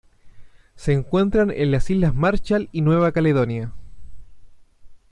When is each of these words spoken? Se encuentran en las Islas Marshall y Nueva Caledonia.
Se 0.77 0.93
encuentran 0.93 1.51
en 1.51 1.69
las 1.69 1.91
Islas 1.91 2.15
Marshall 2.15 2.69
y 2.71 2.81
Nueva 2.81 3.11
Caledonia. 3.11 3.71